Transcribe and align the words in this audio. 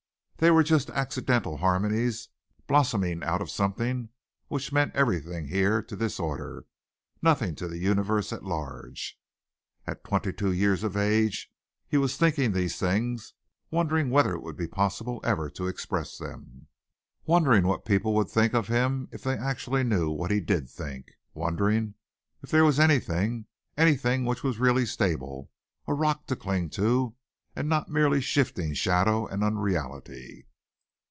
They 0.37 0.49
were 0.49 0.63
just 0.63 0.89
accidental 0.89 1.57
harmonies 1.57 2.29
blossoming 2.65 3.23
out 3.23 3.43
of 3.43 3.51
something 3.51 4.09
which 4.47 4.71
meant 4.73 4.95
everything 4.95 5.49
here 5.49 5.83
to 5.83 5.95
this 5.95 6.19
order, 6.19 6.65
nothing 7.21 7.53
to 7.57 7.67
the 7.67 7.77
universe 7.77 8.33
at 8.33 8.41
large. 8.43 9.19
At 9.85 10.03
twenty 10.03 10.33
two 10.33 10.51
years 10.51 10.83
of 10.83 10.97
age 10.97 11.53
he 11.87 11.95
was 11.95 12.17
thinking 12.17 12.53
these 12.53 12.79
things, 12.79 13.35
wondering 13.69 14.09
whether 14.09 14.33
it 14.33 14.41
would 14.41 14.57
be 14.57 14.67
possible 14.67 15.19
ever 15.23 15.47
to 15.51 15.67
express 15.67 16.17
them; 16.17 16.65
wondering 17.23 17.67
what 17.67 17.85
people 17.85 18.15
would 18.15 18.31
think 18.31 18.55
of 18.55 18.67
him 18.67 19.09
if 19.11 19.21
they 19.21 19.37
actually 19.37 19.83
knew 19.83 20.09
what 20.09 20.31
he 20.31 20.39
did 20.39 20.67
think; 20.67 21.11
wondering 21.35 21.93
if 22.41 22.49
there 22.49 22.65
was 22.65 22.79
anything, 22.79 23.45
anything, 23.77 24.25
which 24.25 24.41
was 24.41 24.57
really 24.57 24.87
stable 24.87 25.51
a 25.85 25.93
rock 25.93 26.25
to 26.25 26.35
cling 26.35 26.67
to 26.71 27.13
and 27.53 27.67
not 27.67 27.89
mere 27.89 28.21
shifting 28.21 28.73
shadow 28.73 29.27
and 29.27 29.43
unreality. 29.43 30.47